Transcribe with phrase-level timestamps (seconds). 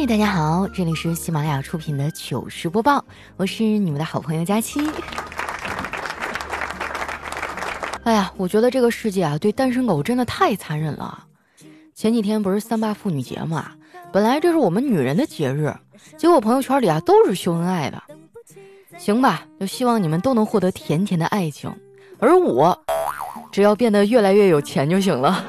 [0.00, 3.04] 嗨，大家好，这里是喜马拉雅出品的糗事播报，
[3.36, 4.80] 我是你们的好朋友佳期。
[8.04, 11.26] 哎呀，我觉得这个世界啊，对单身狗真的太残忍了。
[11.94, 13.72] 前几天不是三八妇女节嘛，
[14.10, 15.70] 本来这是我们女人的节日，
[16.16, 18.02] 结果朋友圈里啊都是秀恩爱的。
[18.96, 21.70] 行吧，就希望你们都能获得甜甜的爱情，
[22.18, 22.74] 而我
[23.52, 25.44] 只要变得越来越有钱就行了。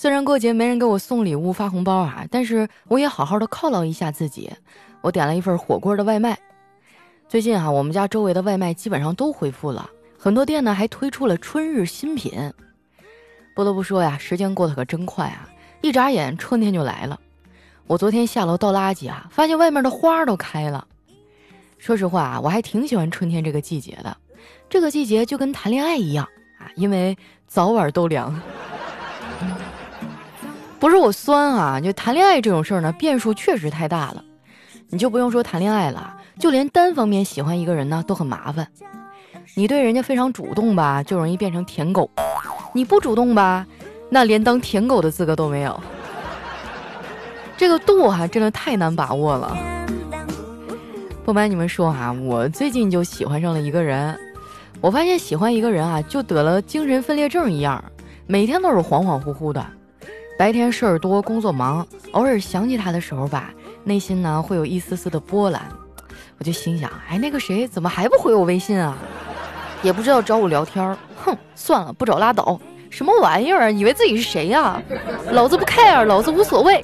[0.00, 4.50] 虽然过节没人给我送礼物、发红包啊，但是我也好好的犒劳一下自己。
[5.02, 6.38] 我点了一份火锅的外卖。
[7.28, 12.32] 最近啊，我们家周围的外卖基本上都恢复了，很多店呢还推出了春日新品。
[13.54, 15.46] 不得不说呀，时间过得可真快啊，
[15.82, 17.20] 一眨眼春天就来了。
[17.86, 20.86] 我昨天下楼倒垃圾啊，发现外面的花都开了。
[21.76, 24.16] 说实话啊，我还挺喜欢春天这个季节的。
[24.70, 26.26] 这个季节就跟谈恋爱一样
[26.58, 27.14] 啊，因为
[27.46, 28.40] 早晚都凉。
[30.80, 34.24] 不是我酸啊，就谈恋爱这种事儿呢，变数确实太大了。
[34.88, 38.66] 你就不用说谈恋爱了，就连单方面喜欢一个人呢，都很麻烦。
[39.54, 42.08] 你对人家非常主动吧，就容易变成舔狗；
[42.72, 43.66] 你不主动吧，
[44.08, 45.78] 那连当舔狗的资格都没有。
[47.58, 49.54] 这个度哈，真的太难把握了。
[51.26, 54.18] 不瞒你们说哈，我最近就喜欢上了一个人。
[54.80, 57.84] 我发现喜欢一个人啊，就得了精神分裂症一样，
[58.26, 59.64] 每天都是恍恍惚惚的。
[60.40, 63.50] 白天事儿多，工作忙，偶尔想起他的时候吧，
[63.84, 65.60] 内心呢会有一丝丝的波澜。
[66.38, 68.96] 我就心想，哎，那个谁怎么还不回我微信啊？
[69.84, 70.96] 也不知道找我聊天儿。
[71.22, 72.58] 哼，算了，不找拉倒。
[72.88, 73.70] 什么玩意儿？
[73.70, 74.82] 以为自己是谁呀？
[75.30, 76.82] 老子不 care，老子无所谓。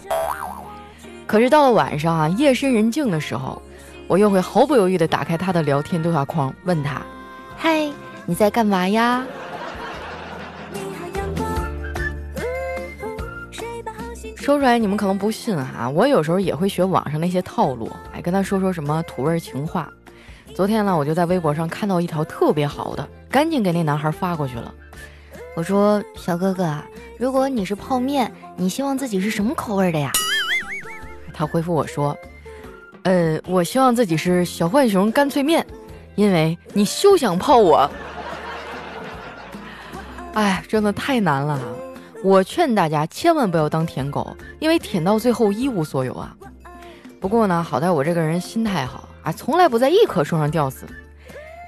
[1.26, 3.62] 可是到了晚上啊，夜深人静的时候，
[4.06, 7.00] 我又会毫不犹豫地打开他的聊天对话框，问他
[7.56, 7.88] ：“嗨，
[8.26, 9.24] 你在干嘛呀？”
[14.46, 19.92] 说出来你们可能不信哈，我有时候也会学网上那些套路，哎，跟他说说什么土味情话。
[20.54, 24.72] 昨天呢，我就在微博上看到一条特别好的，赶紧给那男孩发过去了。
[25.56, 26.80] 我说：“小哥哥，
[27.18, 30.12] 如果你是泡面，你希望自己是什么口味的呀？”
[31.34, 32.16] 他回复我说
[33.02, 35.66] ：“呃，我希望自己是小浣熊干脆面，
[36.14, 37.90] 因为你休想泡我。
[40.34, 41.60] ”哎，真的太难了。
[42.26, 46.36] 我劝大家千万不要当舔狗，因为舔到最后一无所有啊。
[47.20, 50.86] 不过呢，好在我这个人心态好啊，从来不在一棵树上吊死。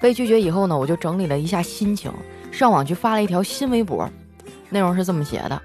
[0.02, 2.12] 被拒绝以后呢，我就整理了一下心情，
[2.50, 4.10] 上网去发了一条新微博，
[4.68, 5.62] 内容是这么写的：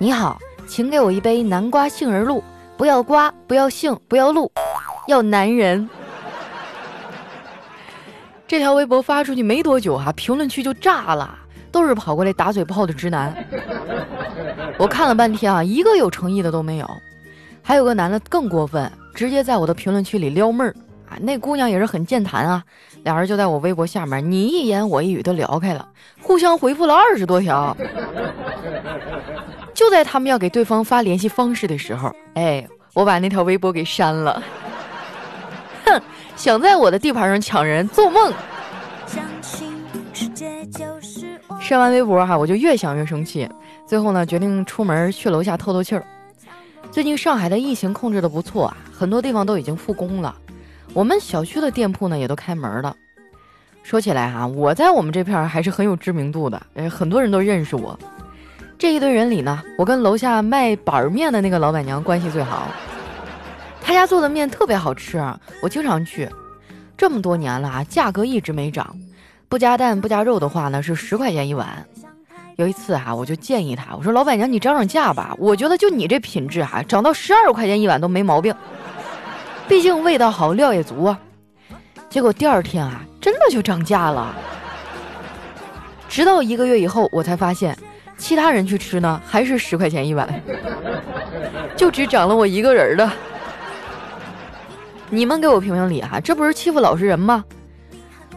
[0.00, 2.42] 你好，请给我一杯南瓜杏仁露，
[2.76, 4.50] 不要瓜，不要杏，不要露，
[5.06, 5.88] 要男人。
[8.48, 11.38] 这条微博发出去没多久哈，评论区就炸了。
[11.72, 13.34] 都是跑过来打嘴炮的直男，
[14.78, 16.90] 我看了半天啊，一个有诚意的都没有。
[17.62, 20.74] 还有个男的更过分，直接在我的评论区里撩妹儿
[21.08, 21.18] 啊！
[21.20, 22.62] 那姑娘也是很健谈啊，
[23.02, 25.88] 俩人就在我微博下面你一言我一语的聊开了，
[26.20, 27.76] 互相回复了二十多条。
[29.74, 34.42] 就在他们要给对方发联系方式的时候，哎，我把那条微博给删了。
[35.86, 36.00] 哼，
[36.36, 38.32] 想在我的地盘上抢人，做梦！
[41.66, 43.50] 删完微博哈，我就越想越生气，
[43.84, 46.06] 最后呢，决定出门去楼下透透气儿。
[46.92, 50.32] 最近上海的疫情控制的不错啊，很多地方都已经复工了，
[50.92, 52.94] 我们小区的店铺呢也都开门了。
[53.82, 57.98] 说起来哈，我在我们这片还是很有知名度的，呃，很多人都认识我。
[58.78, 62.68] 这一堆人里呢，我跟楼下卖板面的那个老板娘关系最好，
[63.82, 65.20] 他家做的面特别好吃，
[65.60, 66.30] 我经常去。
[66.96, 68.96] 这么多年了啊，价格一直没涨。
[69.48, 71.86] 不加蛋不加肉的话呢，是十块钱一碗。
[72.56, 78.54] 有一次哈，我就建议他，我说老板娘你涨涨价吧，我觉得就你这品质哈，涨到十二块钱一碗都没毛病。
[79.68, 81.18] 毕竟味道好，料也足啊。
[82.08, 84.34] 结果第二天啊，真的就涨价了。
[86.08, 87.76] 直到一个月以后，我才发现，
[88.16, 90.28] 其他人去吃呢，还是十块钱一碗，
[91.76, 93.10] 就只涨了我一个人的。
[95.10, 97.44] 你们给我评评理哈，这不是欺负老实人吗？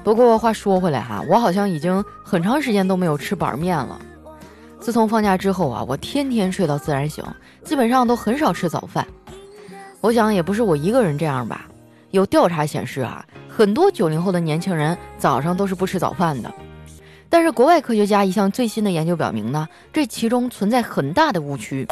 [0.04, 4.00] 不过话说回来哈，我好像已经很长时间都没有吃板面了。
[4.80, 7.24] 自从放假之后啊，我天天睡到自然醒，
[7.64, 9.06] 基本上都很少吃早饭。
[10.02, 11.68] 我想也不是我一个人这样吧。
[12.12, 16.52] 有调查显示啊，很多九零后的年轻人早上都是不吃早饭的。
[17.30, 21.86] 但是国外科学家一项最新的研究表明呢，这其中存在很大的误区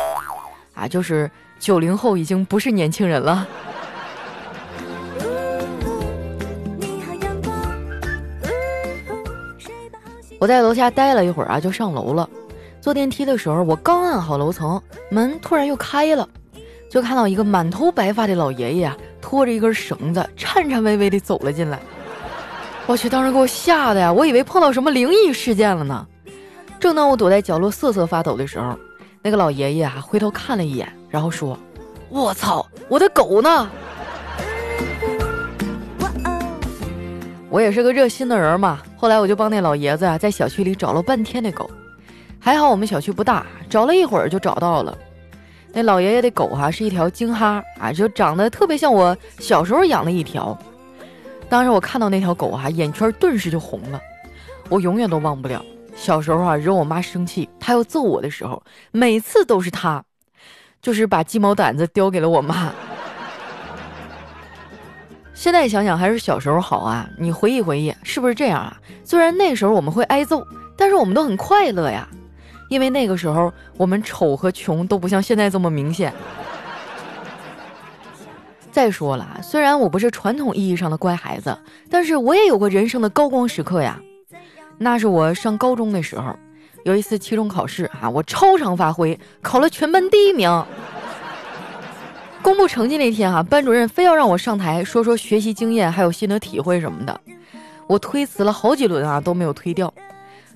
[0.74, 3.48] 啊，就是九零后已经不是年轻人了。
[10.40, 12.30] 我在楼下待了一会儿啊，就上楼了。
[12.80, 16.28] 坐电梯的时候，我刚按好楼层，门突然又开了。
[16.90, 21.80] 就看到一个满头白发的老爷爷啊，拖着一根绳子，颤颤巍巍地走了进来。
[22.86, 26.08] 我去，当时给我吓得呀，我以为碰到什么灵异事件了呢。
[26.80, 28.78] 正当我躲在角落瑟瑟发抖的时候，
[29.22, 31.58] 那个老爷爷啊回头看了一眼，然后说
[32.08, 33.70] ：“我操，我的狗呢？”
[37.58, 41.68] 我也是个热心的人嘛，后来我就帮那老爷子啊在小区里找了半天那狗，
[42.40, 44.96] 还好我们小区不大，找了一会儿就找到了。
[45.74, 50.56] 那老爷爷的狗哈是一条京哈啊，就长得特别像我小时候养的一条。
[51.50, 54.00] 当时我看到那条狗啊，眼圈顿时就红了。
[54.70, 55.66] 我永远都忘不了
[55.96, 58.62] 小时候啊，惹我妈生气，她要揍我的时候，
[58.92, 60.04] 每次都是她，
[60.80, 62.72] 就是把鸡毛掸子叼给了我妈。
[65.38, 67.08] 现在想想还是小时候好啊！
[67.16, 68.76] 你回忆回忆，是不是这样啊？
[69.04, 70.44] 虽然那时候我们会挨揍，
[70.76, 72.10] 但是我们都很快乐呀，
[72.70, 76.12] 因为那个时候我们丑和穷都不像现在这么明显。
[78.72, 81.56] 再说了，虽然我不是传统意义上的乖孩子，
[81.88, 84.02] 但是我也有过人生的高光时刻呀。
[84.80, 86.36] 那是我上高中的时候，
[86.84, 90.50] 有一次期中考试啊，我超常发挥，考了全班第一名。
[92.48, 97.20] 公布成绩那天哈，班主任非要让我上台说说学习经验，还有心得体会什么的。
[97.88, 99.94] 我推辞了好几轮啊，都没有推掉。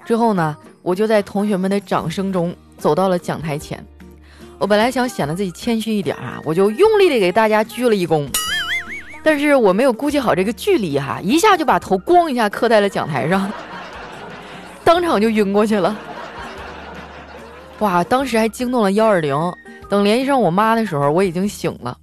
[0.05, 3.85] 之后呢，我就在同学们的掌声中走到了讲台前。
[4.57, 8.25] 我本来想显得自己谦虚一点啊，我就用力的给大家鞠了一躬，
[9.21, 13.51] 但是我没有估计好这个距离哈，一下就把头咣一下磕在了讲台上，
[14.85, 15.93] 当场就晕过去了。
[17.79, 19.35] 哇，当时还惊动了幺二零，
[19.91, 21.97] 等联系上我妈的时候，我已经醒了。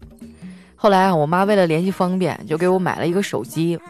[0.76, 3.80] 后来啊，我妈为了联系方便，就给我买了一个手机。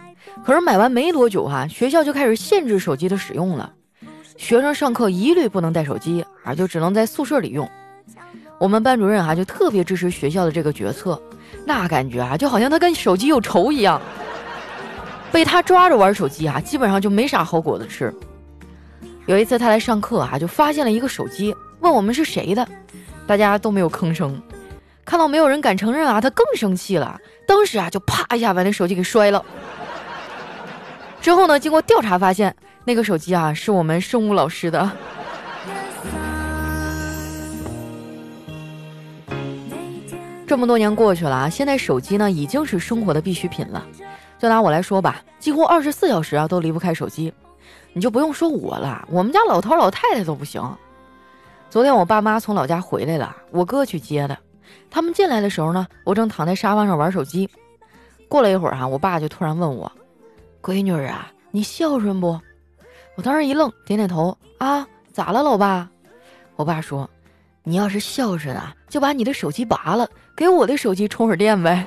[0.44, 3.72] 可是买完没多久哈，学校就开始限制手机的使用了，
[4.36, 7.68] 学生上课一律不能带手机啊，就只能在宿舍里用。
[8.60, 11.20] 我们班主任哈就特别支持学校的这个决策，
[11.64, 14.00] 那感觉啊就好像他跟手机有仇一样。
[15.32, 18.14] 被他抓着玩手机啊，基本上就没啥好果子吃。
[19.26, 22.66] 有一次他来上课啊，就发现了一个手机，问我们是谁的，
[23.28, 24.42] 大家都没有吭声。
[25.04, 29.44] 看到没有人敢承认啊，他更生气了，当时啊就啪一下把那手机给摔了。
[31.20, 34.90] 之后呢，经过调查发现，那个手机啊是我们生物老师的。
[40.46, 43.86] 这么多年过去了啊，现在手机呢已经是生活的必需品了。
[44.38, 47.30] 就拿我来说吧，几乎二十四小时啊都离不开手机。
[47.92, 50.62] 你就不用说我了，我们家老头老太太都不行。
[51.70, 54.36] 昨天我爸妈从老家回来了，我哥去接的。
[54.90, 57.48] 他们进来的时候呢，我正躺在沙发上玩手机。
[58.26, 59.90] 过了一会儿啊，我爸就突然问我
[60.62, 62.40] ：“闺女啊，你孝顺不？”
[63.16, 64.34] 我当时一愣，点点头。
[64.56, 65.86] 啊，咋了，老爸？
[66.56, 67.08] 我爸说
[67.64, 71.84] ：“你要是孝顺啊，就把你的手机拔了。”给我的手机充会儿电呗。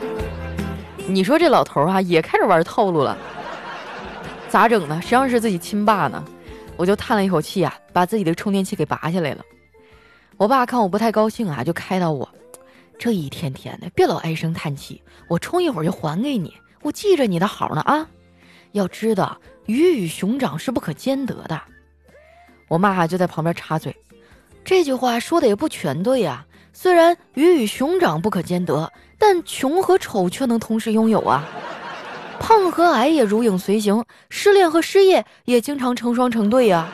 [1.08, 3.16] 你说这老头啊，也开始玩套路了，
[4.50, 5.00] 咋整呢？
[5.00, 6.22] 谁让是自己亲爸呢？
[6.76, 9.44] 我就叹了一口气啊，把自己的充电器给拔下来了。
[10.36, 12.28] 我爸看我不太高兴啊，就开导我：
[12.98, 16.52] 这一天天的，别老唉声叹气，我充一会儿就还给你，
[16.82, 18.06] 我记着你的好呢啊。
[18.72, 21.60] 要知道，鱼与熊掌是不可兼得的。
[22.68, 23.94] 我妈就在旁边插嘴：
[24.64, 26.44] 这句话说的也不全对呀。
[26.72, 31.46] 虽然鱼与熊掌不可兼得，但穷和丑却能同时拥有啊！
[32.40, 36.86] 胖和矮也如影随形，失恋和失业也经常成双成对呀！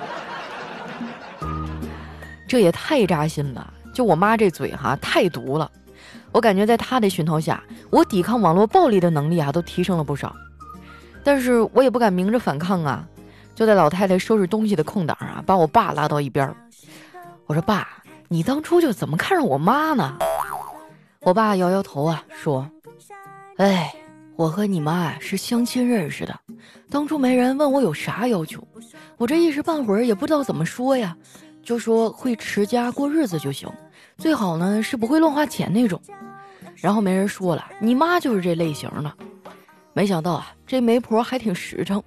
[2.47, 3.73] 这也太扎心了！
[3.93, 5.71] 就我妈这嘴哈，太毒了。
[6.33, 10.35] 我感觉在她的熏陶下，我抵抗网络暴力的能力啊，都提升了不少。
[11.25, 13.05] 但是我也不敢明着反抗啊！
[13.55, 16.55] 就在老太太收拾东西的空档啊，把我爸拉到一边，
[17.47, 17.89] 我说：“爸。”
[18.31, 20.19] 你当初就怎么看上我妈呢？
[21.21, 22.71] 我爸摇摇头啊，说
[23.57, 23.95] ：“哎，
[24.39, 26.33] 我和你妈啊是相亲认识的，
[26.89, 28.63] 当初媒人问我有啥要求，
[29.17, 31.17] 我这一时半会儿也不知道怎么说呀，
[31.61, 33.69] 就说会持家过日子就行，
[34.17, 36.01] 最好呢是不会乱花钱那种。
[36.77, 39.13] 然后媒人说了，你妈就是这类型的。
[39.93, 42.01] 没想到啊，这媒婆还挺实诚。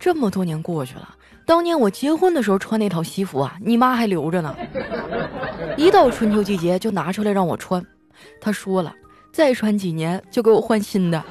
[0.00, 1.14] 这么多年过去了。”
[1.46, 4.52] 当年我结婚的时候穿那套西服啊，你妈还留着呢。
[5.76, 7.80] 一到春秋季节就拿出来让我穿，
[8.40, 8.92] 她说了，
[9.32, 11.24] 再穿几年就给我换新的。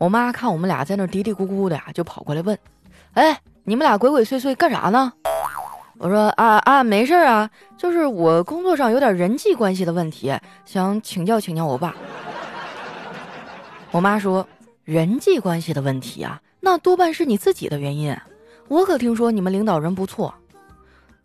[0.00, 2.58] 我妈看我们俩在那嘀嘀咕咕的呀，就跑过来问
[3.12, 5.12] ：“哎，你们俩鬼鬼祟祟干啥呢？”
[6.00, 11.94] 我说：“啊啊，没事啊，就是我工作上有点人际关系的问题，想请教请教我爸。”
[13.92, 14.48] 我妈说
[14.84, 18.16] ：“人际关系的问题啊。”那多半是你自己的原因，
[18.68, 20.32] 我可听说你们领导人不错，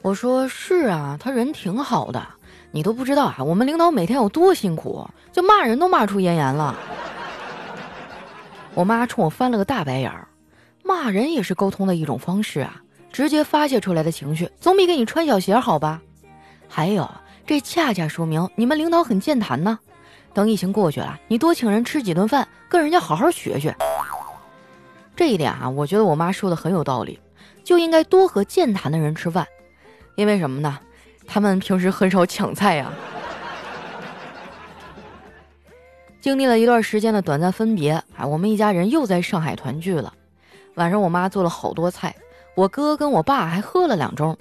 [0.01, 2.21] 我说是啊，他人挺好的，
[2.71, 6.77] 你都不知道啊，我们领导每天有多辛苦，就骂人都骂出咽炎了。
[8.75, 10.27] 我妈冲我翻了个大白眼儿，
[10.83, 16.01] 骂人也是沟通的一种方式啊，直接发泄出来的情绪总比给你穿小鞋好吧？
[16.67, 17.09] 还有，
[17.47, 19.79] 这恰恰说明你们领导很健谈呢。
[20.33, 23.73] 等疫情过去了，你多请人吃几顿饭，跟人家好好学学。
[25.15, 27.17] 这一点啊，我觉得我妈说的很有道理，
[27.63, 29.47] 就应该多和健谈的人吃饭，
[30.17, 30.77] 因为什么呢？
[31.25, 32.91] 他们平时很少抢菜呀。
[36.25, 40.11] 经历了一段时间的短暂分别啊，我们一家人又在上海团聚了。
[40.73, 42.15] 晚上我妈做了好多菜，
[42.55, 44.35] 我哥跟我爸还喝了两盅。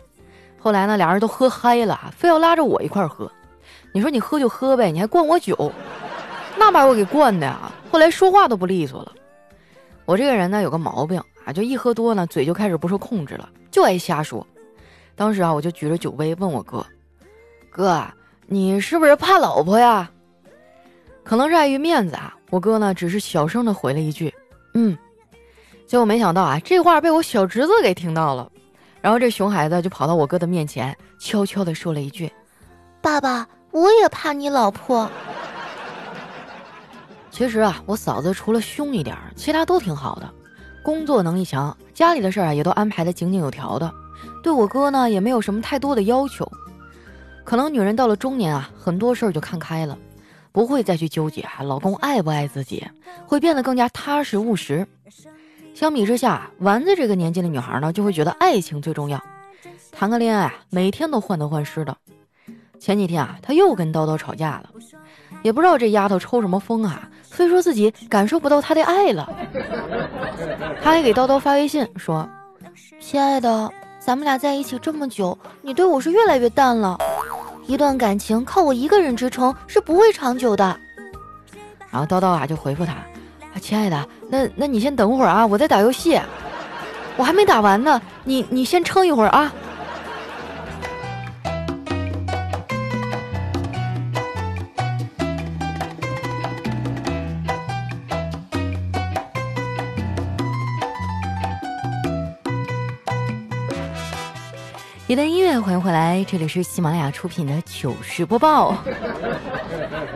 [0.59, 3.31] 后来呢，俩人都喝嗨了，非要拉着我一块喝。
[3.93, 5.71] 你说你喝就喝呗，你还灌我酒，
[6.57, 7.71] 那把我给灌的呀！
[7.93, 9.12] 后来说话都不利索了。
[10.07, 14.47] 我这个人呢有个毛病啊，就一喝多呢，嘴就开始不受控制了，就爱瞎说。
[15.14, 16.83] 当时啊，我就举着酒杯问我哥
[17.71, 18.03] ：“哥，
[18.47, 20.11] 你是不是怕老婆呀？”
[21.25, 24.33] 可能是碍于面子啊，我哥呢只是小声的回了一句
[24.75, 24.97] ：“嗯。”
[25.87, 28.50] 结果没想到啊，这话被我小侄子给听到了。
[29.00, 32.31] 然后这熊孩子就跑到我哥的面前，悄悄的说了一句
[33.02, 35.09] ：“爸爸，我也怕你老婆。”
[37.31, 40.31] 其实啊，我嫂子除了凶一点，其他都挺好的，
[40.83, 43.93] 工作能力强，家里的事儿啊也都安排的井井有条的。
[44.43, 46.50] 对我哥呢，也没有什么太多的要求。
[47.45, 49.99] 可能女人到了中年啊，很多事儿就看开了，
[50.55, 52.87] 不会再去纠结啊老公爱不爱自己，
[53.27, 54.87] 会变得更加踏实务实。
[55.75, 59.21] 相比之下，丸子这个年纪的女孩呢，就会觉得爱情最重要。
[59.91, 61.97] 谈个恋爱，每天都患得患失的。
[62.79, 64.71] 前几天啊，她又跟叨叨吵架了，
[65.43, 69.29] 也不知道这丫头抽什么风啊，非说自己感受不到他的爱了。
[70.81, 72.29] 她还给叨叨发微信说
[73.03, 73.69] ：“亲爱的，
[73.99, 76.97] 咱们俩在一起这么久，你对我是越来越淡了。
[77.66, 80.76] 一段感情靠我一个人支撑是不会长久的。”
[81.90, 83.04] 然后叨叨啊就回复他啊。
[83.61, 86.21] 亲爱的，那那你先等会儿啊，我在打游戏，
[87.16, 89.52] 我还没打完呢，你你先撑一会儿啊。
[105.07, 108.75] 一段音乐，欢迎回来，这里是喜马拉雅出品的糗事播报。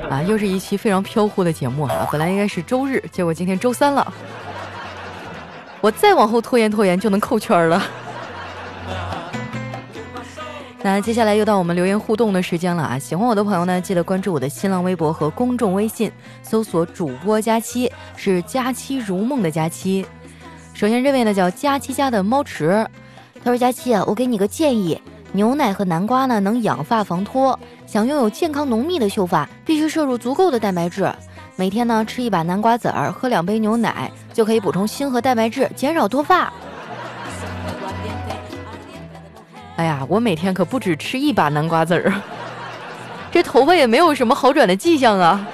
[0.09, 2.09] 啊，又是一期非常飘忽的节目啊！
[2.11, 4.11] 本来应该是周日，结果今天周三了。
[5.83, 7.83] 我再往后拖延拖延就能扣圈了。
[10.81, 12.99] 那接下来又到我们留言互动的时间了啊！
[12.99, 16.11] 喜欢我的朋友呢，记得关注我的新浪微博和公众微信，
[16.43, 20.07] 搜索“主播佳期”，是“佳期如梦”的佳期。
[20.73, 22.87] 首先这位呢叫佳期家的猫池。
[23.49, 25.01] 他说：“佳期啊，我给你个建议，
[25.33, 31.11] 牛奶和南瓜呢能养发防脱，想拥有健康浓密的秀发，必须摄入足够的蛋白质。
[31.57, 36.53] 每天呢吃一把南瓜籽儿，喝两杯牛奶，就可以补充锌和蛋白质，减少脱发。”
[39.77, 42.13] 哎呀，我每天可不止吃一把南瓜籽儿，
[43.33, 45.49] 这头发也没有什么好转的迹象啊。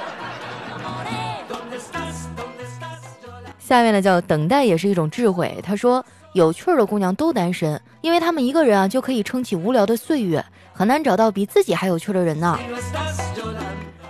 [3.60, 5.56] 下面呢叫等待也是一种智慧。
[5.62, 6.04] 他说。
[6.35, 12.59] 有趣的姑娘都单身，因为她们一个人啊就可以撑起无聊的岁月，很难找到比自己还有趣的人呢。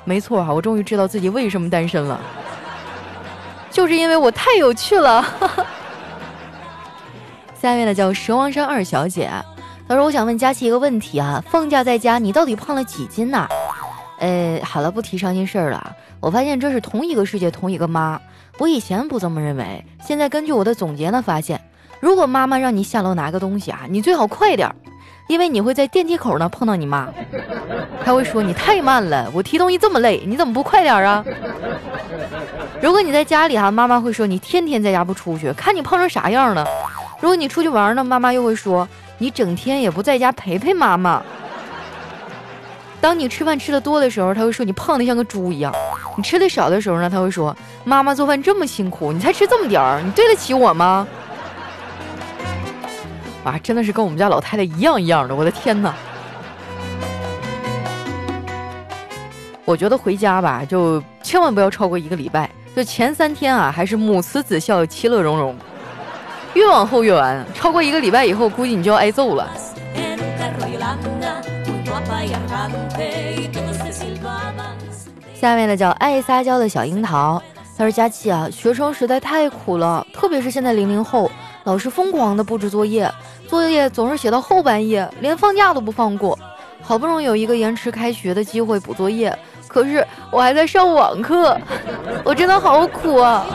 [0.05, 2.19] 没错哈，我终于知道自己为什么单身了，
[3.71, 5.23] 就是因为我太有趣了。
[7.61, 9.31] 下面呢叫蛇王山二小姐，
[9.87, 13.47] 她说我想问佳琪一个问题啊，放假在家你到底胖了几斤呐？
[14.19, 15.95] 呃，好了，不提伤心事儿了。
[16.21, 18.19] 我发现这是同一个世界，同一个妈。
[18.57, 21.61] 我以前不这么认为，现在根据我的总结呢，发现。
[22.05, 24.77] 如果妈妈让你下楼拿个东西啊，你最好快点儿，
[25.27, 27.09] 因为你会在电梯口呢碰到你妈，
[28.05, 31.25] 她会说你太慢了，我提东西这么累，你怎么不快点儿啊？
[32.83, 36.69] 如果你在家里哈，妈妈会说你天天在家不出去，看你胖成啥样了。
[37.23, 41.23] 如果你出去玩呢，妈妈又会说你整天也不在家陪陪妈妈。
[43.01, 45.73] 当你吃饭吃的多的时候，她会说你胖的像个猪一样；
[46.19, 51.09] 你吃的少的时候呢，她会说妈妈做饭这么辛苦，你才吃这么点儿，你对得起我吗？
[53.45, 55.95] 哇，真的是跟我们家老太太一样一样的，我的天哪！
[59.67, 65.55] 我觉得回家吧，就千万不要超过一个礼拜，就前三天啊，还是母慈子孝、其乐融融，
[66.55, 69.47] 越往后越完，超过一个礼拜以后，估计你就要挨揍了。
[75.35, 77.43] 下面呢，叫爱撒娇的小樱桃，
[77.77, 81.31] 他说：“佳琪啊，学生实在太苦了，特别是现在零零后。”
[81.65, 83.11] 老师疯狂的布置作业，
[83.49, 86.39] 作业总是写到后半夜，连放假都不放过。
[86.83, 89.35] 好不容易有一个延迟开学的机会补作业，
[89.67, 91.59] 可是我还在上网课，
[92.25, 93.47] 我真的好苦啊！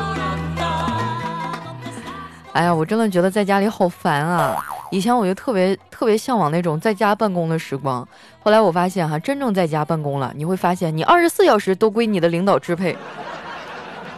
[2.53, 4.57] 哎呀，我真的觉得在家里好烦啊！
[4.89, 8.07] 以前我就特别特别向往那种在家办公的时光，
[8.39, 12.97] 后来我发现哈，真正在家办公了，你会发现你二十四小时都归你的领导支配，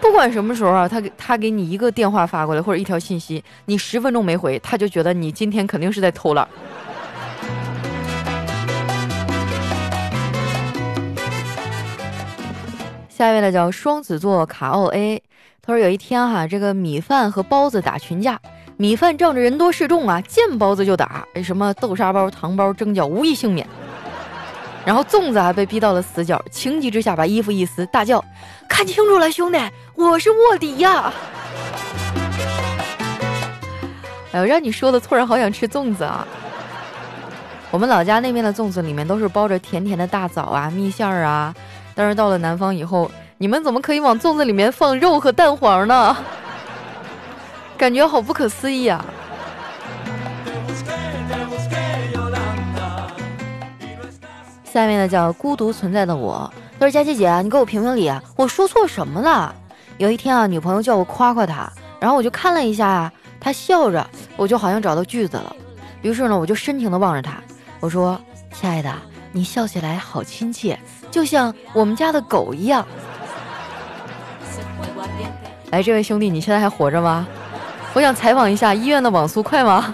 [0.01, 6.47] 不管什么时候啊，他给他给你一个电话发过来或者一条信息，你十分钟没回，他就觉得你今天肯定是在偷懒。
[13.07, 15.21] 下一位呢叫双子座卡奥 A，
[15.61, 18.39] 他说有一天哈，这个米饭和包子打群架。
[18.77, 23.67] 米饭仗着人多势众啊，见包子就打，什么豆沙包、糖包、蒸饺，无一幸免。
[24.83, 28.23] 然后粽子还被逼到了死角，情急之下把衣服一撕，大叫
[28.67, 29.59] ：“看清楚了，兄弟，
[29.95, 31.13] 我是卧底呀！”
[34.33, 36.25] 哎呦，让你说的突然好想吃粽子啊！
[37.69, 41.53] 我们老家那边的粽子里面都是包着甜甜的大枣啊、蜜馅儿啊，
[41.93, 46.17] 但是到了南方以后，你们怎么可以往粽子里面放肉和蛋黄呢？
[47.77, 49.05] 感觉好不可思议啊！
[54.71, 56.49] 下面呢叫孤独存在的我，
[56.79, 59.53] 他说佳琪姐，你给我评评理，我说错什么了？
[59.97, 65.53] 有一天啊，女朋友叫我夸夸她，然后我就看了一下，她笑着，我就好像找到句子了。
[66.01, 67.33] 于是呢，我就深情的望着她，
[67.81, 68.17] 我说
[68.55, 68.89] ：“亲爱的，
[69.33, 70.79] 你笑起来好亲切，
[71.11, 72.85] 就像我们家的狗一样。”
[75.71, 77.27] 哎，这位兄弟，你现在还活着吗？
[77.93, 79.93] 我想采访一下医院的网速快吗？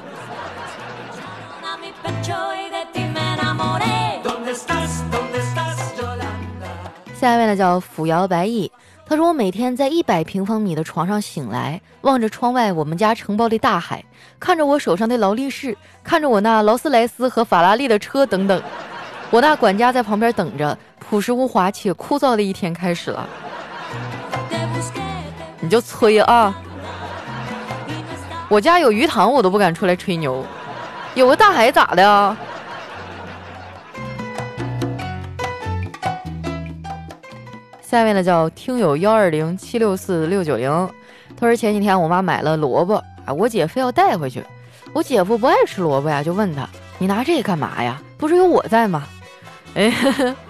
[7.27, 8.71] 下一位呢叫扶摇白翼，
[9.05, 14.01] 他说我每天在一百平方米的床上醒来，望着窗外我们家承包的大海，
[14.39, 18.63] 看着我手上的劳力士，看着我那劳斯莱斯和法拉利的车等等，
[19.29, 23.27] 我那管家在旁边等着，朴实无华且枯燥的一天开始了。
[25.59, 26.55] 你就催啊！
[28.47, 30.45] 我家有鱼塘，我都不敢出来吹牛。
[31.13, 32.37] 有个大海咋的啊？
[37.89, 40.69] 下面呢叫听友幺二零七六四六九零，
[41.39, 44.43] 他说前几天我妈买了萝卜啊，我姐非要带回去。
[44.91, 46.67] 我姐夫不爱吃萝卜呀，就问他
[46.99, 47.97] ：“你拿这个干嘛呀？
[48.17, 49.05] 不是有我在吗？”
[49.73, 49.93] 哎，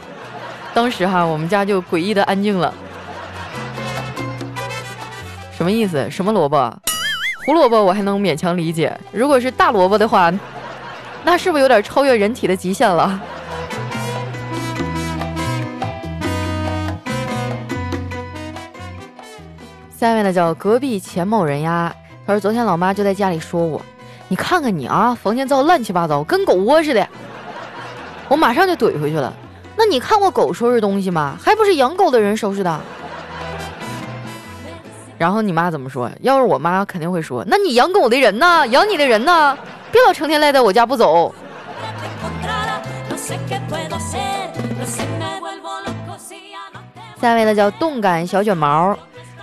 [0.73, 2.73] 当时哈，我们家就诡异的安静了。
[5.56, 6.10] 什么意思？
[6.10, 6.76] 什么萝卜？
[7.45, 10.34] 胡萝卜我还能勉强理解，如果是大萝卜的话，
[11.23, 13.21] 那是不是有点超越人体的极限了？
[19.99, 21.91] 下面呢叫隔壁钱某人呀，
[22.27, 23.81] 他说昨天老妈就在家里说我，
[24.27, 27.07] 你看看你啊，房间造乱七八糟，跟狗窝似的。
[28.27, 29.33] 我马上就怼回去了，
[29.75, 31.36] 那你看过狗收拾东西吗？
[31.41, 32.79] 还不是养狗的人收拾的。
[35.17, 36.12] 然后你妈怎么说？
[36.21, 38.67] 要是我妈肯定会说：“那你养狗的人呢？
[38.67, 39.57] 养你的人呢？
[39.91, 41.33] 别老成天赖在我家不走。”
[47.19, 48.95] 下面呢叫动感小卷毛，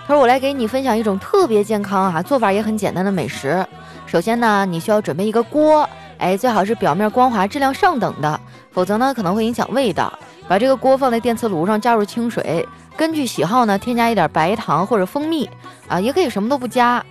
[0.07, 3.67] 他说：“我来给你分享一种特别健康哈，做法也很简单的美食。
[4.05, 5.89] 首先呢，你需要准备一个锅，
[6.19, 8.39] 哎，最好是表面光滑、质量上等的，
[8.71, 10.13] 否则呢可能会影响味道。
[10.47, 15.49] 把这个锅放在电磁炉上，加入清水。”根据喜好呢，添加一点白糖或者蜂蜜
[15.89, 17.03] 啊，也可以什么都不加，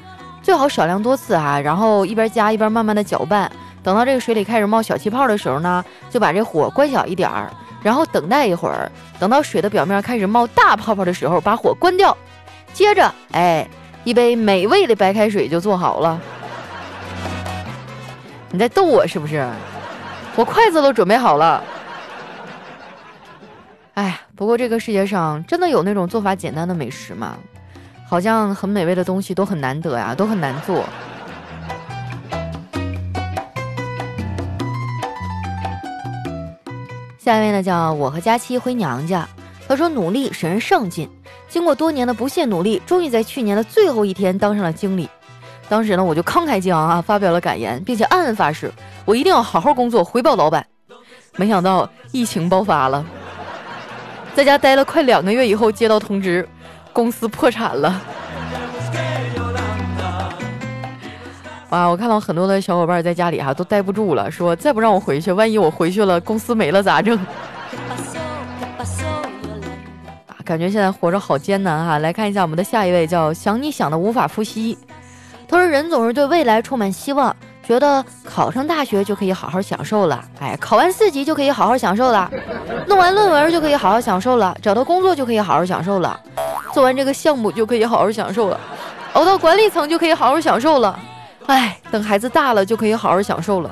[0.43, 1.59] 最好少量多次哈。
[1.59, 3.51] 然后一边加一边慢慢的搅拌，
[3.81, 7.51] 等到这个水里开始冒小气泡的时候呢，就把这火关小一点儿，
[7.81, 12.15] 然后等待一会儿，等到水的表面开始冒大泡泡的时候，把火关掉。
[12.73, 13.67] 接着，哎，
[14.03, 16.19] 一杯美味的白开水就做好了。
[18.51, 19.47] 你在逗我是不是？
[20.35, 21.63] 我筷子都准备好了。
[23.93, 27.37] 哎，不过这个世界上真的有那种做法简单的美食吗？
[28.09, 30.83] 好像很美味的东西都很难得呀，都很难做。
[37.19, 39.27] 下一位呢，叫我和佳期回娘家。
[39.67, 41.09] 他说努力使人上进，
[41.47, 45.09] 经过多年的不懈努力，终于在去年的最后一天当上了经理。
[45.69, 48.71] 当时呢，我就慷慨激昂啊，发表了感言，并且暗暗发誓，
[49.05, 50.65] 我一定要好好工作，回报老板。
[51.35, 53.03] 没想到疫情爆发了。
[54.35, 56.47] 在家待了快两个月以后，接到通知，
[56.91, 58.01] 公司破产了。
[61.69, 61.87] 哇！
[61.87, 67.17] 我看到很多的小伙伴在家里哈都待不住了，说再不让我回去，万一我回去了，公司没了咋整？
[70.43, 71.99] 感觉现在活着好艰难哈。
[71.99, 74.77] 来看一下我们的下一位，叫想你想的无法呼吸。
[75.47, 82.27] 他他说人总是对未来充满希望，觉得考上大学就可以好好享受了，哎，考完四级就可以好好享受了，
[82.87, 86.19] 弄完论文就可以好好享受了，找到工作就可以好好享受了，
[86.73, 88.59] 做完这个项目就可以好好享受了，
[89.13, 90.99] 熬到管理层就可以好好享受了，
[91.45, 93.69] 哎，等孩子大了就可以好好享受了，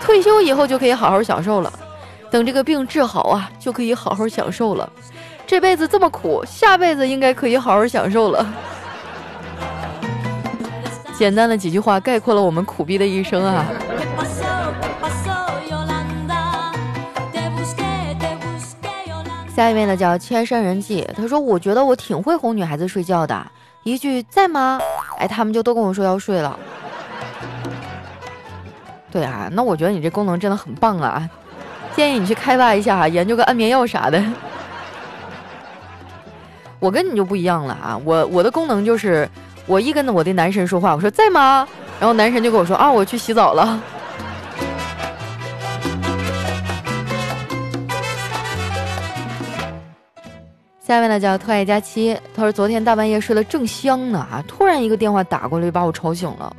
[0.00, 1.70] 退休以后就可以好好享受了。
[2.30, 4.90] 等这个病治好啊，就可以好好享受了。
[5.50, 8.46] 这辈子这么苦，下辈子应该可以好好享受了。
[11.18, 13.66] 简单的几句话概括了我们苦逼的一生啊。
[19.52, 23.44] 下一位呢叫千山人迹，他说：“我觉得我挺会哄女孩子睡觉的，
[23.82, 24.78] 一句在吗？
[25.18, 26.56] 哎，他们就都跟我说要睡了。
[29.10, 31.28] 对啊，那我觉得你这功能真的很棒啊。”
[31.96, 34.22] 建议你去开发一下，研究个安眠药啥的。
[36.80, 38.00] 我跟你就不一样了啊！
[38.04, 39.28] 我我的功能就是，
[39.66, 41.68] 我一跟我的男神说话，我说在吗？
[42.00, 43.78] 然后男神就跟我说啊，我去洗澡了。
[50.80, 56.56] 下面呢叫特爱佳期，他说昨天大半夜睡得正香呢啊，突然一个电话打过来，把我吵醒了。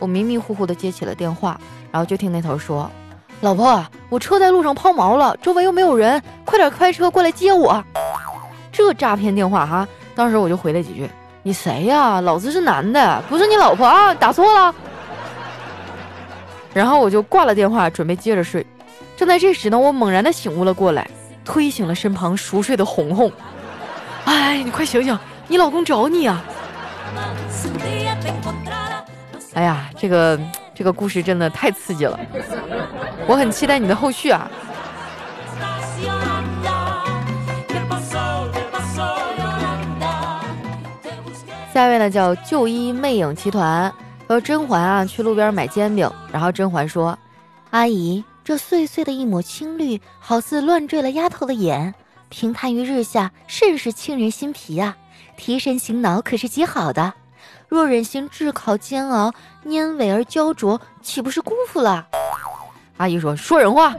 [0.00, 1.58] 我迷迷糊糊的接起了电话，
[1.92, 2.90] 然后就听那头说。
[3.40, 7.82] 老婆，我车在路上抛锚了，周围又没有人，快点开车过来接我。
[8.72, 11.08] 这诈骗电话哈，当时我就回了几句
[11.42, 12.20] ：“你谁呀？
[12.20, 14.74] 老子是男的，不是你老婆啊，打错了。”
[16.72, 18.64] 然后我就挂了电话，准备接着睡。
[19.16, 21.08] 正在这时呢，我猛然的醒悟了过来，
[21.44, 23.30] 推醒了身旁熟睡的红红。
[24.24, 26.42] 哎，你快醒醒，你老公找你啊！
[29.54, 30.38] 哎呀，这个。
[30.72, 32.18] 这个故事真的太刺激了，
[33.26, 34.50] 我很期待你的后续啊！
[41.72, 43.92] 下一位呢叫旧衣魅影集团，
[44.26, 47.16] 说甄嬛啊去路边买煎饼，然后甄嬛说
[47.70, 51.94] ：“阿姨，这碎碎的一抹青绿，好似乱坠了丫头的眼，
[52.28, 54.96] 平摊于日下，甚是沁人心脾呀，
[55.36, 57.12] 提神醒脑，可是极好的。”
[57.68, 59.32] 若忍心炙烤煎熬，
[59.64, 62.04] 蔫萎而焦灼，岂不是辜负了？
[62.96, 63.94] 阿姨说：“说人话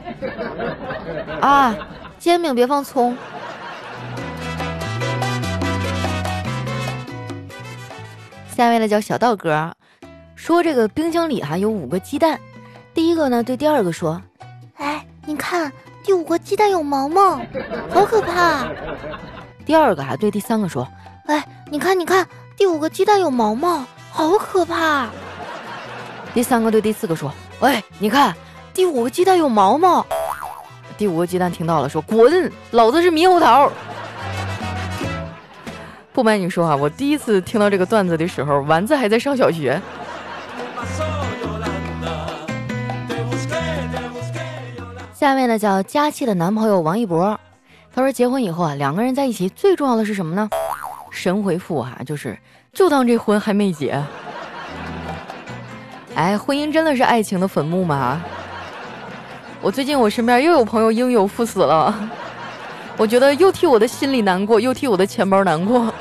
[1.40, 1.74] 啊，
[2.18, 3.16] 煎饼别放葱。”
[8.62, 9.72] 下面呢叫小道哥，
[10.36, 12.38] 说这个冰箱里哈有五个鸡蛋，
[12.94, 14.22] 第一个呢对第二个说
[14.78, 15.72] ：“哎，你看
[16.04, 17.40] 第五个鸡蛋有毛毛，
[17.90, 18.68] 好可怕。
[19.66, 20.86] ”第二个还对第三个说
[21.26, 25.08] ：“哎，你看你看。”第五个鸡蛋有毛毛，好可怕！
[26.32, 28.32] 第三个对第四个说：“喂，你看，
[28.72, 30.06] 第五个鸡蛋有毛毛。”
[30.96, 33.72] 第五个鸡蛋听到了，说：“滚，老子是猕猴桃。”
[36.12, 39.80] 不瞒你说啊，我第一次听到这个段子的时候，丸子还在上小学。
[45.14, 47.38] 下面呢，叫佳期的男朋友王一博，
[47.94, 50.50] 他说结婚以后啊，两个人在一起最重要的是什么呢？
[51.10, 52.36] 神回复哈，就是
[52.72, 54.02] 就当这婚还没结。
[56.14, 58.20] 哎，婚姻真的是爱情的坟墓吗？
[59.62, 61.94] 我最近我身边又有朋友英勇赴死了，
[62.96, 65.92] 我觉得又替我的心里难过，又替我的钱包难过。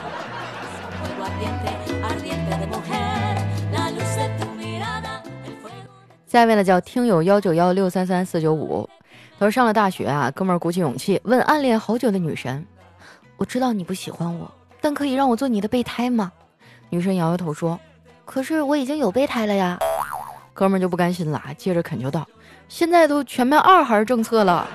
[6.27, 8.89] 下面呢叫听友幺九幺六三三四九五，
[9.37, 12.65] 他说上了大学啊，哥们儿鼓起勇气问暗恋好久的女神
[13.35, 14.49] ：“我知道你不喜欢我。”
[14.79, 16.31] 但可以让我做你的备胎吗？
[16.89, 17.77] 女神摇摇头说
[18.23, 19.77] ：“可是我已经有备胎了呀。”
[20.53, 22.25] 哥们儿就不甘心了，接着恳求道
[22.69, 24.65] ：“现在都全面二孩政策了，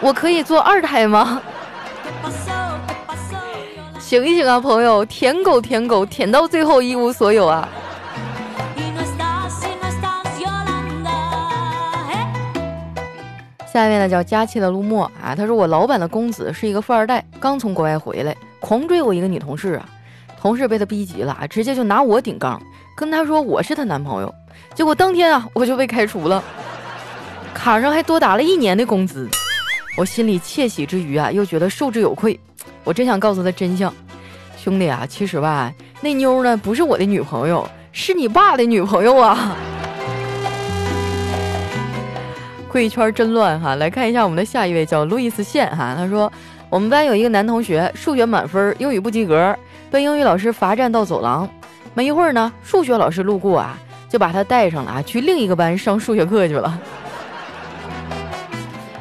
[0.00, 1.40] 我可以做二胎吗？”
[3.98, 7.68] 醒一醒啊，朋友，舔狗舔狗舔到最后一无所有啊！
[13.72, 18.36] 下面呢叫佳期的陆墨啊，他说我老板的公子是一个富二代，刚从国外回来。
[18.60, 19.88] 狂追我一个女同事啊，
[20.40, 22.62] 同事被他逼急了啊，直接就拿我顶缸，
[22.94, 24.32] 跟他说我是他男朋友。
[24.74, 26.40] 结果当天啊，我就被开除了，
[27.52, 29.28] 卡上还多打了一年的工资。
[29.96, 32.38] 我心里窃喜之余啊，又觉得受之有愧。
[32.82, 33.92] 我真想告诉他真相，
[34.56, 39.56] 兄弟啊，其实吧，那妞呢不是我的女朋友，是你爸的女朋友啊。
[42.68, 46.30] 贵圈真乱哈，来看一下我们的下一位叫路易斯线哈，他说。
[46.70, 49.56] 我们班有一个男同学，数学满分，英语不及格，
[49.92, 51.48] 被英语老师罚站到走廊。
[51.92, 53.78] 没一会儿呢，数学老师路过啊，
[54.08, 56.76] 就把他带上了啊，去另一个班上数学课去了。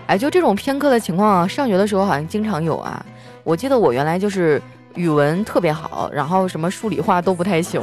[0.08, 3.04] 哎，就这种偏科的情况啊，上学的时候好像经常有啊。
[3.44, 4.62] 我记得我原来就是
[4.96, 7.82] 语文特别好，然后什么数理化都不太行。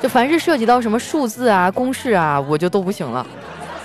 [0.00, 3.26] 就凡是涉及到什么数字啊、公式啊，我就都不行了。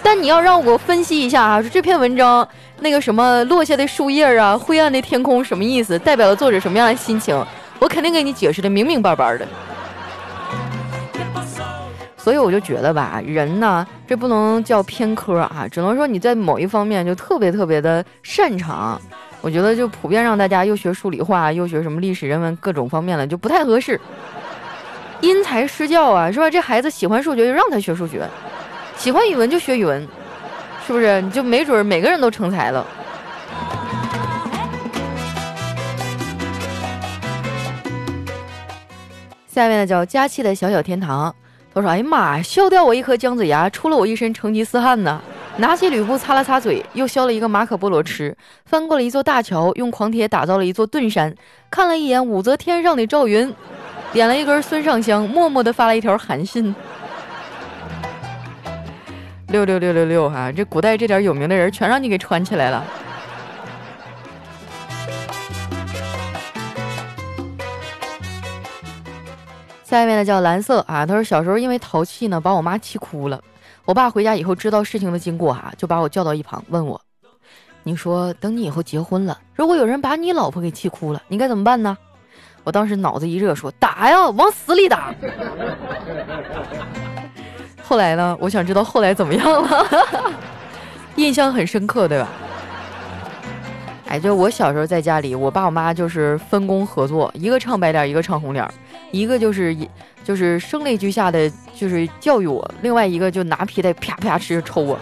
[0.04, 2.48] 但你要让我分析一下啊，说这篇文章
[2.82, 7.36] 那个什么落下的树叶啊、灰暗的天空什么意思，代表了作者什么样的心情，
[7.80, 9.48] 我肯定给你解释的明明白白的。
[12.24, 18.98] 所以我就觉得吧，人呢，这不能叫偏科啊，只能说你在某一方面就特别特别的擅长。
[19.42, 24.00] 我觉得就普遍让大家又学数理化，又学什么历史人文各种方面的，就不太合适。
[25.20, 26.50] 因材施教啊，是吧？
[26.50, 28.26] 这孩子喜欢数学就让他学数学，
[28.96, 30.08] 喜欢语文就学语文，
[30.88, 31.22] 是不是？
[31.22, 32.88] 你就没准每个人都成才了。
[39.46, 41.36] 下面呢叫佳期的小小天堂。
[41.74, 45.22] 他说：“哎呀妈呀，削掉我一颗姜子牙，出了我一身成吉思汗呢。
[45.58, 51.34] 拿起吕布擦了擦嘴，又削了一个马可波罗吃，翻过了一座大桥，用狂铁打造了一座盾山，
[51.70, 53.54] 看了一眼武则天上的赵云，
[54.12, 56.76] 点了一根孙尚香，默默地发了一条韩信。
[59.48, 62.84] 六六六六六哈，这古代这点有名的人全让你给串起来了。”
[69.94, 73.40] 下一位呢叫蓝色啊，他说小时候因为淘气呢，把我妈气哭了。
[73.86, 77.00] 我爸回家以后知道事情的经过哈，就把我叫到一旁问我
[77.84, 81.96] ：“你说等你以后结婚了，如果有人把你老婆给气哭了，你该怎么办呢？”
[82.66, 85.14] 我当时脑子一热，说：“打呀，往死里打！”
[87.86, 89.88] 后来呢，我想知道后来怎么样了，
[91.18, 92.28] 印象很深刻，对吧？
[94.14, 98.64] 哎，就我小时候在家里，我爸我妈就是分工合作，一个唱白脸，一个唱红脸。
[99.10, 99.76] 一个就是
[100.24, 105.00] 就是声泪俱下的，就是教育我；另外一个就拿皮带啪啪哧抽我。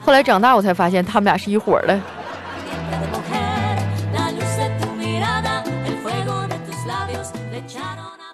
[0.00, 2.00] 后来长大，我才发现他们俩是一伙的。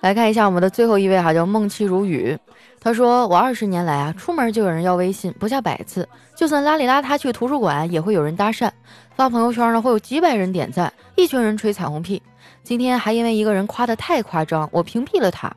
[0.03, 2.39] 来看一下我们的最后一位哈，叫梦琪如雨。
[2.87, 6.05] 他说：“我二十年来啊，出门就有人要微信，不下百次；
[6.37, 8.71] 就算邋里邋遢去图书馆，也会有人搭讪；
[9.17, 12.23] 发朋友圈呢，会有几百人点赞，一群人吹彩虹屁。”
[12.63, 15.53] 今天还因为一个人夸得太夸张，我屏蔽了他。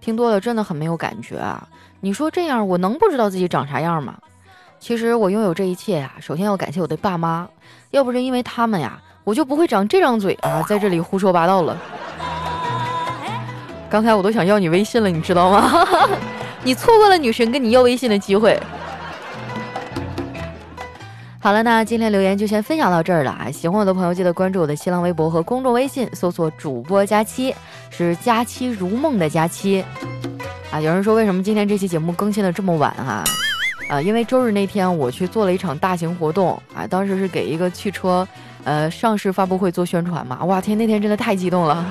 [0.00, 1.68] 听多了真的很没有感觉啊！
[2.00, 4.16] 你说这样我能不知道自己长啥样吗？
[4.80, 7.48] 其实我拥有这一切呀，首先要感谢我的爸妈，
[7.92, 11.78] 要不是因为他们呀，我就不会长这张嘴啊，在这里胡说八道了。
[13.88, 15.86] 刚才我都想要你微信了，你知道吗？
[16.62, 18.58] 你错过了女神跟你要微信的机会。
[21.38, 23.48] 好了，那今天留言就先分享到这儿了啊！
[23.52, 27.54] 喜欢我的朋友记得关注我的新浪微博和公众微信，搜索主播佳期，
[27.88, 29.84] 是佳期如梦的佳期
[30.72, 30.80] 啊。
[30.80, 33.22] 有人说为什么今天这期节目更新的这么晚哈？
[33.88, 38.26] 啊，因为周日那天我去做了一场大型活动啊，当时是给一个汽车
[38.64, 40.44] 呃上市发布会做宣传嘛。
[40.46, 41.86] 哇天，那天真的太激动了，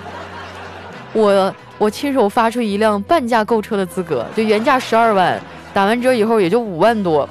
[1.13, 5.39] 我我亲手发出一辆半价购车的资格，就原价十二万，
[5.73, 7.27] 打完折以后也就五万多。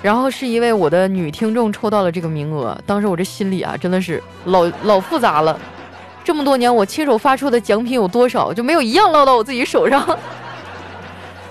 [0.00, 5.58] 然后是一位我的女听众抽到了这个名额，当时我这心里啊真的是老老复杂了。
[6.22, 10.06] 这么多年我亲手发出的奖品有多少，就没有一样落到我自己手上。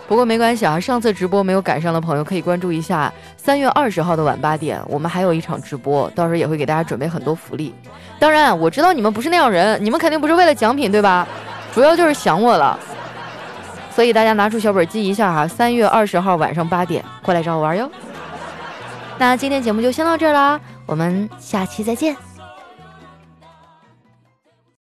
[0.07, 7.75] 不过没关系啊，上次直播没有赶上的朋友可以关注一下三月二十号的晚八点，我们还有一场直播，到时候也会给大家准备很多福利。
[8.17, 11.27] 当然我知道你们不是那样人，你们肯定不是为了奖品对吧？
[11.73, 12.79] 主要就是想我了。
[13.93, 17.89] 所以大家拿出小本记一下哈，三月二十号晚上八点过来找我玩哟。
[19.17, 22.26] 那今天节目就先到这儿啦，我们下期再见。